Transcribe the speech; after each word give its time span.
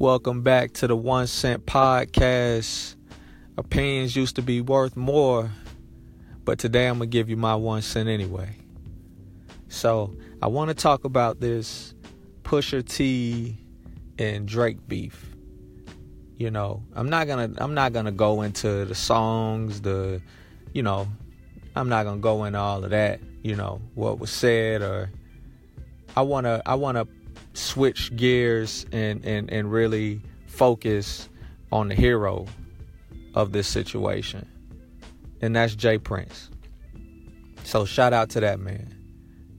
Welcome 0.00 0.42
back 0.42 0.74
to 0.74 0.86
the 0.86 0.94
One 0.94 1.26
Cent 1.26 1.66
Podcast. 1.66 2.94
Opinions 3.56 4.14
used 4.14 4.36
to 4.36 4.42
be 4.42 4.60
worth 4.60 4.96
more, 4.96 5.50
but 6.44 6.60
today 6.60 6.86
I'm 6.86 6.98
going 6.98 7.10
to 7.10 7.12
give 7.12 7.28
you 7.28 7.36
my 7.36 7.56
one 7.56 7.82
cent 7.82 8.08
anyway. 8.08 8.54
So, 9.66 10.16
I 10.40 10.46
want 10.46 10.68
to 10.68 10.74
talk 10.74 11.02
about 11.02 11.40
this 11.40 11.96
Pusha 12.44 12.88
T 12.88 13.58
and 14.20 14.46
Drake 14.46 14.86
beef. 14.86 15.34
You 16.36 16.52
know, 16.52 16.84
I'm 16.94 17.10
not 17.10 17.26
going 17.26 17.52
to 17.52 17.60
I'm 17.60 17.74
not 17.74 17.92
going 17.92 18.04
to 18.04 18.12
go 18.12 18.42
into 18.42 18.84
the 18.84 18.94
songs, 18.94 19.80
the 19.80 20.22
you 20.72 20.84
know, 20.84 21.08
I'm 21.74 21.88
not 21.88 22.04
going 22.04 22.18
to 22.18 22.22
go 22.22 22.44
into 22.44 22.60
all 22.60 22.84
of 22.84 22.90
that, 22.90 23.18
you 23.42 23.56
know, 23.56 23.80
what 23.96 24.20
was 24.20 24.30
said 24.30 24.80
or 24.80 25.10
I 26.16 26.22
want 26.22 26.44
to 26.44 26.62
I 26.64 26.76
want 26.76 26.98
to 26.98 27.08
switch 27.54 28.14
gears 28.16 28.86
and, 28.92 29.24
and, 29.24 29.50
and 29.50 29.70
really 29.70 30.20
focus 30.46 31.28
on 31.72 31.88
the 31.88 31.94
hero 31.94 32.46
of 33.34 33.52
this 33.52 33.68
situation. 33.68 34.48
And 35.40 35.54
that's 35.54 35.74
J. 35.74 35.98
Prince. 35.98 36.50
So 37.64 37.84
shout 37.84 38.12
out 38.12 38.30
to 38.30 38.40
that 38.40 38.58
man. 38.60 38.94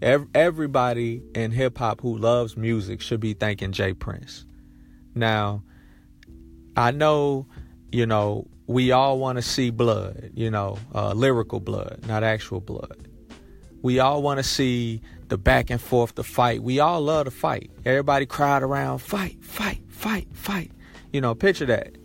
Everybody 0.01 1.21
in 1.35 1.51
hip 1.51 1.77
hop 1.77 2.01
who 2.01 2.17
loves 2.17 2.55
music 2.55 3.01
should 3.01 3.19
be 3.19 3.33
thanking 3.33 3.71
J. 3.71 3.93
Prince. 3.93 4.45
Now, 5.13 5.63
I 6.75 6.91
know, 6.91 7.47
you 7.91 8.05
know, 8.05 8.47
we 8.67 8.91
all 8.91 9.19
want 9.19 9.37
to 9.37 9.41
see 9.41 9.71
blood, 9.71 10.31
you 10.33 10.49
know, 10.49 10.77
uh, 10.93 11.11
lyrical 11.13 11.59
blood, 11.59 11.99
not 12.07 12.23
actual 12.23 12.61
blood. 12.61 13.07
We 13.81 13.99
all 13.99 14.21
want 14.21 14.37
to 14.37 14.43
see 14.43 15.01
the 15.29 15.37
back 15.37 15.69
and 15.69 15.79
forth, 15.79 16.15
the 16.15 16.23
fight. 16.23 16.61
We 16.61 16.79
all 16.79 17.01
love 17.01 17.25
to 17.25 17.31
fight. 17.31 17.71
Everybody 17.85 18.25
crowd 18.25 18.63
around, 18.63 18.99
fight, 18.99 19.43
fight, 19.43 19.81
fight, 19.87 20.27
fight. 20.33 20.71
You 21.13 21.21
know, 21.21 21.33
picture 21.35 21.65
that. 21.67 21.95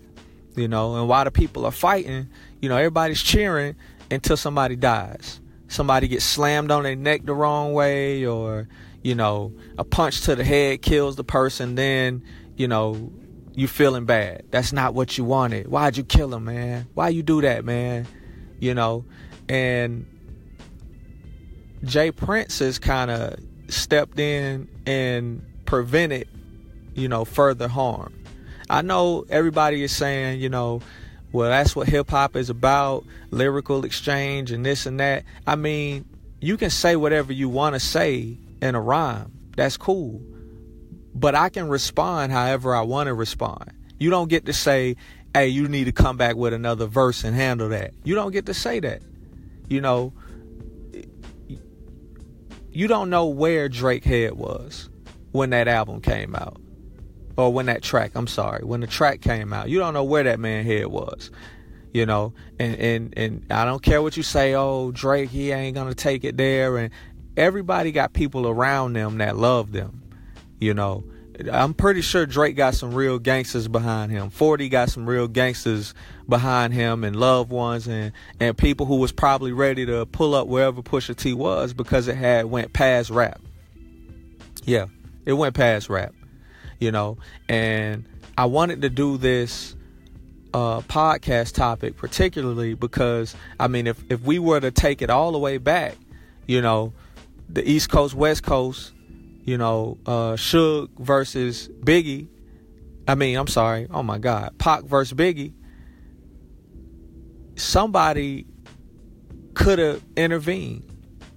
You 0.56 0.69
know, 0.69 0.97
and 0.97 1.08
while 1.08 1.25
the 1.25 1.33
people 1.33 1.67
are 1.67 1.72
fighting, 1.72 2.28
you 2.61 2.69
know, 2.69 2.77
everybody's 2.77 3.22
cheering 3.22 3.75
until 4.11 4.36
somebody 4.36 4.77
dies. 4.77 5.41
Somebody 5.67 6.06
gets 6.06 6.25
slammed 6.25 6.70
on 6.70 6.84
their 6.84 6.95
neck 6.95 7.25
the 7.25 7.34
wrong 7.34 7.72
way, 7.72 8.25
or, 8.25 8.69
you 9.02 9.17
know, 9.17 9.52
a 9.77 9.84
punch 9.84 10.20
to 10.22 10.36
the 10.36 10.45
head 10.45 10.83
kills 10.83 11.17
the 11.17 11.25
person, 11.25 11.75
then, 11.75 12.22
you 12.56 12.69
know, 12.69 13.12
you 13.55 13.67
feeling 13.67 14.05
bad. 14.05 14.45
That's 14.50 14.72
not 14.72 14.95
what 14.95 15.19
you 15.19 15.25
wanted. 15.25 15.67
Why'd 15.67 15.97
you 15.97 16.05
kill 16.05 16.33
him, 16.33 16.45
man? 16.45 16.86
Why 16.95 17.08
you 17.08 17.22
do 17.22 17.41
that, 17.41 17.64
man? 17.64 18.06
You 18.61 18.75
know, 18.75 19.05
and 19.48 20.06
J. 21.84 22.10
Prince 22.10 22.58
has 22.58 22.78
kind 22.78 23.10
of 23.10 23.38
stepped 23.68 24.18
in 24.18 24.68
and 24.86 25.44
prevented, 25.66 26.28
you 26.94 27.08
know, 27.08 27.24
further 27.24 27.68
harm. 27.68 28.14
I 28.68 28.82
know 28.82 29.24
everybody 29.28 29.82
is 29.82 29.94
saying, 29.94 30.40
you 30.40 30.48
know, 30.48 30.80
well, 31.32 31.50
that's 31.50 31.74
what 31.74 31.88
hip 31.88 32.10
hop 32.10 32.36
is 32.36 32.48
about 32.48 33.05
lyrical 33.30 33.84
exchange 33.84 34.52
and 34.52 34.64
this 34.64 34.86
and 34.86 35.00
that. 35.00 35.24
I 35.46 35.56
mean, 35.56 36.05
you 36.40 36.56
can 36.56 36.70
say 36.70 36.96
whatever 36.96 37.32
you 37.32 37.48
want 37.48 37.74
to 37.74 37.80
say 37.80 38.38
in 38.62 38.74
a 38.74 38.80
rhyme. 38.80 39.32
That's 39.56 39.77
cool. 39.77 40.22
But 41.14 41.34
I 41.34 41.48
can 41.48 41.68
respond 41.68 42.32
however 42.32 42.74
I 42.74 42.82
want 42.82 43.08
to 43.08 43.14
respond. 43.14 43.72
You 43.98 44.10
don't 44.10 44.28
get 44.28 44.46
to 44.46 44.52
say, 44.52 44.96
hey, 45.32 45.48
you 45.48 45.68
need 45.68 45.84
to 45.84 45.92
come 45.92 46.16
back 46.16 46.36
with 46.36 46.52
another 46.52 46.86
verse 46.86 47.24
and 47.24 47.34
handle 47.34 47.68
that. 47.70 47.94
You 48.05 48.14
don't 48.14 48.32
get 48.32 48.46
to 48.46 48.55
say 48.55 48.80
that. 48.80 49.02
You 49.68 49.80
know, 49.80 50.12
you 52.75 52.89
don't 52.89 53.08
know 53.08 53.27
where 53.27 53.69
Drake 53.69 54.05
head 54.05 54.33
was 54.33 54.91
when 55.33 55.50
that 55.50 55.69
album 55.69 56.00
came 56.00 56.34
out. 56.34 56.61
Or 57.36 57.53
when 57.53 57.67
that 57.67 57.83
track, 57.83 58.12
I'm 58.14 58.28
sorry, 58.28 58.64
when 58.64 58.80
the 58.80 58.86
track 58.86 59.20
came 59.20 59.53
out. 59.53 59.69
You 59.69 59.80
don't 59.80 59.94
know 59.94 60.05
where 60.05 60.22
that 60.22 60.39
man 60.39 60.64
head 60.64 60.86
was. 60.86 61.30
You 61.92 62.06
know, 62.06 62.33
and, 62.58 62.75
and 62.77 63.14
and 63.17 63.47
I 63.50 63.64
don't 63.64 63.83
care 63.83 64.02
what 64.02 64.17
you 64.17 64.24
say, 64.24 64.55
oh, 64.55 64.90
Drake, 64.90 65.30
he 65.30 65.52
ain't 65.52 65.77
gonna 65.77 65.95
take 65.95 66.24
it 66.24 66.36
there 66.36 66.77
and 66.77 66.90
everybody 67.36 67.92
got 67.92 68.12
people 68.12 68.48
around 68.48 68.95
them 68.95 69.18
that 69.18 69.36
love 69.36 69.73
them. 69.73 70.02
You 70.61 70.74
know, 70.74 71.05
I'm 71.52 71.74
pretty 71.74 72.00
sure 72.00 72.27
Drake 72.27 72.56
got 72.56 72.74
some 72.74 72.95
real 72.95 73.18
gangsters 73.18 73.67
behind 73.67 74.12
him. 74.12 74.30
40 74.30 74.68
got 74.68 74.90
some 74.90 75.06
real 75.06 75.27
gangsters 75.27 75.95
behind 76.28 76.72
him 76.72 77.02
and 77.02 77.17
loved 77.17 77.50
ones 77.50 77.89
and, 77.89 78.12
and 78.39 78.56
people 78.56 78.86
who 78.86 78.96
was 78.96 79.11
probably 79.11 79.52
ready 79.52 79.84
to 79.86 80.06
pull 80.06 80.34
up 80.34 80.46
wherever 80.46 80.80
Pusha 80.83 81.17
T 81.17 81.33
was 81.33 81.73
because 81.73 82.06
it 82.08 82.17
had 82.17 82.46
went 82.46 82.73
past 82.73 83.11
rap. 83.11 83.40
Yeah, 84.64 84.86
it 85.24 85.33
went 85.33 85.55
past 85.55 85.89
rap, 85.89 86.14
you 86.78 86.92
know. 86.92 87.18
And 87.48 88.05
I 88.39 88.46
wanted 88.46 88.83
to 88.83 88.89
do 88.89 89.17
this 89.17 89.74
uh, 90.55 90.80
podcast 90.83 91.52
topic 91.55 91.96
particularly 91.96 92.74
because 92.74 93.34
I 93.58 93.67
mean, 93.67 93.89
if 93.89 94.02
if 94.08 94.20
we 94.23 94.39
were 94.39 94.61
to 94.61 94.70
take 94.70 95.02
it 95.02 95.11
all 95.11 95.33
the 95.33 95.39
way 95.39 95.58
back, 95.58 95.96
you 96.46 96.62
know, 96.62 96.92
the 97.48 97.68
East 97.68 97.90
Coast, 97.90 98.14
West 98.14 98.44
Coast, 98.44 98.92
you 99.44 99.58
know, 99.58 99.98
uh, 100.06 100.32
Suge 100.32 100.88
versus 100.98 101.68
Biggie. 101.68 102.28
I 103.06 103.14
mean, 103.14 103.36
I'm 103.36 103.46
sorry. 103.46 103.86
Oh 103.90 104.02
my 104.02 104.18
God, 104.18 104.58
Pac 104.58 104.84
versus 104.84 105.16
Biggie. 105.16 105.52
Somebody 107.56 108.46
could 109.55 109.78
have 109.78 110.02
intervened. 110.16 110.90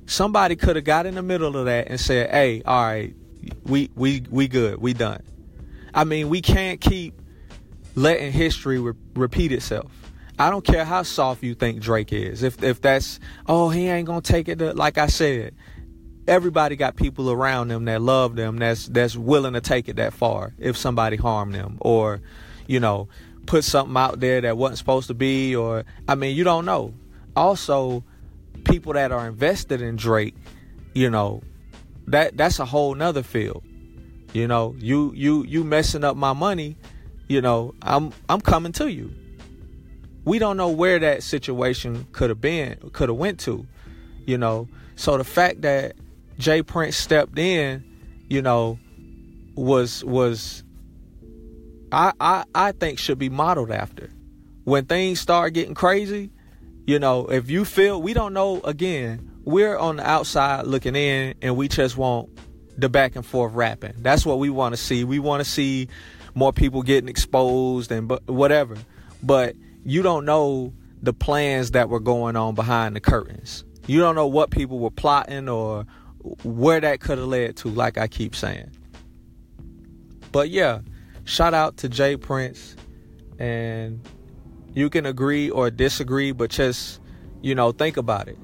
Somebody 0.05 0.55
could 0.55 0.77
have 0.77 0.85
got 0.85 1.05
in 1.05 1.15
the 1.15 1.21
middle 1.21 1.55
of 1.57 1.65
that 1.65 1.89
and 1.89 1.99
said, 1.99 2.29
"Hey, 2.31 2.61
all 2.65 2.83
right, 2.83 3.13
we 3.63 3.89
we 3.95 4.23
we 4.29 4.47
good. 4.47 4.81
We 4.81 4.93
done." 4.93 5.21
I 5.93 6.05
mean, 6.05 6.29
we 6.29 6.41
can't 6.41 6.79
keep 6.79 7.21
letting 7.95 8.31
history 8.31 8.79
re- 8.79 8.93
repeat 9.15 9.51
itself. 9.51 9.91
I 10.39 10.49
don't 10.51 10.63
care 10.63 10.85
how 10.85 11.03
soft 11.03 11.43
you 11.43 11.55
think 11.55 11.81
Drake 11.81 12.13
is. 12.13 12.43
If 12.43 12.63
if 12.63 12.81
that's 12.81 13.19
oh 13.47 13.69
he 13.69 13.87
ain't 13.87 14.07
gonna 14.07 14.21
take 14.21 14.47
it. 14.47 14.59
To, 14.59 14.73
like 14.73 14.97
I 14.97 15.07
said, 15.07 15.55
everybody 16.27 16.75
got 16.75 16.95
people 16.95 17.31
around 17.31 17.69
them 17.69 17.85
that 17.85 18.01
love 18.01 18.35
them 18.35 18.57
that's 18.57 18.87
that's 18.87 19.15
willing 19.15 19.53
to 19.53 19.61
take 19.61 19.87
it 19.87 19.95
that 19.95 20.13
far 20.13 20.53
if 20.59 20.75
somebody 20.75 21.15
harmed 21.15 21.55
them 21.55 21.77
or 21.79 22.21
you 22.67 22.79
know 22.79 23.07
put 23.45 23.63
something 23.63 23.95
out 23.95 24.19
there 24.19 24.41
that 24.41 24.57
wasn't 24.57 24.77
supposed 24.77 25.07
to 25.07 25.13
be 25.13 25.55
or 25.55 25.85
I 26.07 26.15
mean 26.15 26.35
you 26.35 26.43
don't 26.43 26.65
know. 26.65 26.93
Also 27.35 28.03
people 28.65 28.93
that 28.93 29.11
are 29.11 29.27
invested 29.27 29.81
in 29.81 29.95
Drake 29.95 30.35
you 30.93 31.09
know 31.09 31.41
that 32.07 32.37
that's 32.37 32.59
a 32.59 32.65
whole 32.65 32.93
nother 32.93 33.23
field. 33.23 33.63
You 34.33 34.47
know 34.47 34.75
you 34.77 35.13
you 35.15 35.43
you 35.45 35.63
messing 35.63 36.03
up 36.03 36.17
my 36.17 36.33
money 36.33 36.75
you 37.27 37.41
know 37.41 37.73
I'm 37.81 38.11
I'm 38.27 38.41
coming 38.41 38.73
to 38.73 38.91
you. 38.91 39.13
We 40.25 40.39
don't 40.39 40.57
know 40.57 40.69
where 40.69 40.99
that 40.99 41.23
situation 41.23 42.05
could 42.11 42.29
have 42.29 42.41
been 42.41 42.77
could 42.91 43.07
have 43.07 43.17
went 43.17 43.39
to 43.41 43.65
you 44.25 44.37
know. 44.37 44.67
So 44.97 45.17
the 45.17 45.23
fact 45.23 45.61
that 45.61 45.95
J. 46.37 46.61
Prince 46.61 46.95
stepped 46.95 47.37
in, 47.37 47.83
you 48.29 48.41
know, 48.41 48.79
was 49.55 50.03
was 50.03 50.63
I, 51.91 52.13
I 52.19 52.43
I 52.53 52.71
think 52.73 52.99
should 52.99 53.17
be 53.17 53.29
modeled 53.29 53.71
after. 53.71 54.09
When 54.63 54.85
things 54.85 55.19
start 55.19 55.53
getting 55.53 55.75
crazy, 55.75 56.29
you 56.85 56.99
know, 56.99 57.27
if 57.27 57.49
you 57.49 57.65
feel 57.65 58.01
we 58.01 58.13
don't 58.13 58.33
know 58.33 58.61
again, 58.61 59.31
we're 59.45 59.77
on 59.77 59.97
the 59.97 60.07
outside 60.07 60.67
looking 60.67 60.95
in 60.95 61.35
and 61.41 61.55
we 61.55 61.67
just 61.67 61.97
want 61.97 62.29
the 62.77 62.89
back 62.89 63.15
and 63.15 63.25
forth 63.25 63.53
rapping. 63.53 63.93
That's 63.97 64.25
what 64.25 64.39
we 64.39 64.49
want 64.49 64.75
to 64.75 64.77
see. 64.77 65.03
We 65.03 65.19
want 65.19 65.43
to 65.43 65.49
see 65.49 65.87
more 66.35 66.53
people 66.53 66.83
getting 66.83 67.09
exposed 67.09 67.91
and 67.91 68.07
but 68.07 68.27
whatever. 68.27 68.77
But 69.23 69.55
you 69.83 70.03
don't 70.03 70.25
know 70.25 70.73
the 71.01 71.13
plans 71.13 71.71
that 71.71 71.89
were 71.89 71.99
going 71.99 72.35
on 72.35 72.55
behind 72.55 72.95
the 72.95 72.99
curtains. 72.99 73.63
You 73.87 73.99
don't 74.01 74.15
know 74.15 74.27
what 74.27 74.51
people 74.51 74.79
were 74.79 74.91
plotting 74.91 75.47
or 75.47 75.85
where 76.43 76.79
that 76.79 76.99
could 76.99 77.17
have 77.17 77.27
led 77.27 77.55
to, 77.57 77.69
like 77.69 77.97
I 77.97 78.07
keep 78.07 78.35
saying. 78.35 78.71
But 80.31 80.49
yeah, 80.49 80.79
shout 81.25 81.53
out 81.53 81.77
to 81.77 81.89
J. 81.89 82.17
Prince. 82.17 82.75
And 83.39 84.01
you 84.73 84.89
can 84.89 85.05
agree 85.05 85.49
or 85.49 85.69
disagree, 85.69 86.31
but 86.31 86.49
just, 86.49 86.99
you 87.41 87.55
know, 87.55 87.71
think 87.71 87.97
about 87.97 88.27
it. 88.27 88.37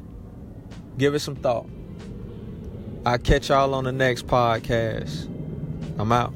Give 0.97 1.15
it 1.15 1.19
some 1.19 1.35
thought. 1.35 1.67
I'll 3.05 3.17
catch 3.17 3.49
y'all 3.49 3.73
on 3.73 3.83
the 3.83 3.91
next 3.91 4.27
podcast. 4.27 5.29
I'm 5.99 6.11
out. 6.11 6.33